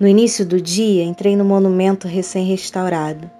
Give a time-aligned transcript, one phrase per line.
[0.00, 3.30] No início do dia, entrei no monumento recém-restaurado.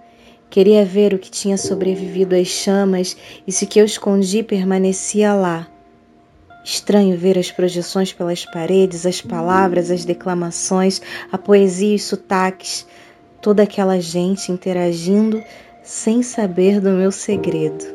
[0.50, 5.32] Queria ver o que tinha sobrevivido às chamas e se o que eu escondi permanecia
[5.32, 5.66] lá.
[6.62, 11.00] Estranho ver as projeções pelas paredes, as palavras, as declamações,
[11.32, 12.86] a poesia e os sotaques,
[13.40, 15.42] toda aquela gente interagindo
[15.82, 17.86] sem saber do meu segredo.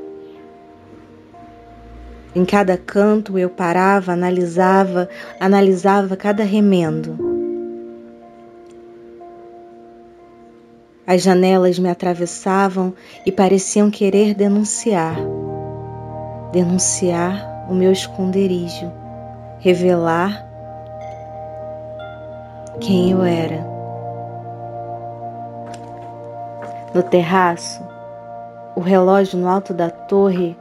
[2.33, 5.07] Em cada canto eu parava, analisava,
[5.39, 7.34] analisava cada remendo.
[11.07, 15.15] As janelas me atravessavam e pareciam querer denunciar.
[16.51, 18.91] Denunciar o meu esconderijo,
[19.59, 20.43] revelar
[22.79, 23.63] quem eu era.
[26.93, 27.83] No terraço,
[28.75, 30.57] o relógio no alto da torre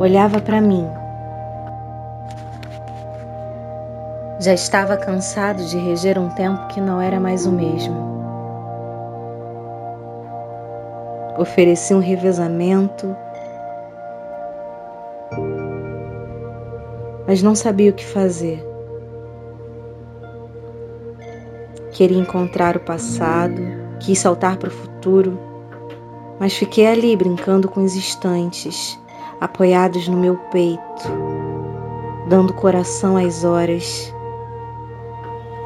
[0.00, 0.88] olhava para mim.
[4.40, 8.07] Já estava cansado de reger um tempo que não era mais o mesmo.
[11.38, 13.16] Ofereci um revezamento,
[17.28, 18.60] mas não sabia o que fazer.
[21.92, 23.62] Queria encontrar o passado,
[24.00, 25.38] quis saltar para o futuro,
[26.40, 28.98] mas fiquei ali brincando com os instantes,
[29.40, 31.08] apoiados no meu peito,
[32.28, 34.12] dando coração às horas,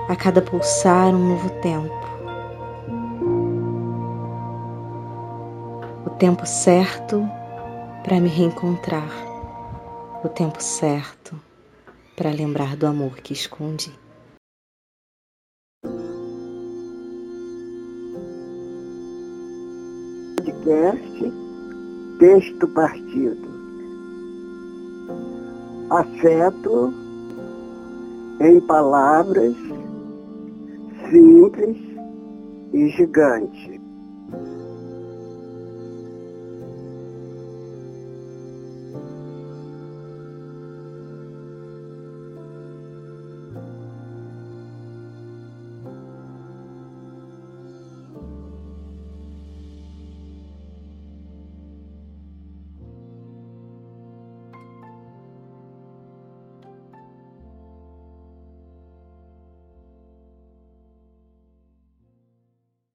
[0.06, 2.22] a cada pulsar um novo tempo.
[6.18, 7.22] Tempo certo
[8.05, 9.10] para me reencontrar,
[10.24, 11.34] o tempo certo
[12.16, 13.92] para lembrar do amor que escondi.
[20.36, 21.32] Podcast
[22.19, 23.52] Texto Partido
[25.91, 26.92] Afeto
[28.41, 29.54] em palavras
[31.10, 31.76] simples
[32.72, 33.80] e gigante.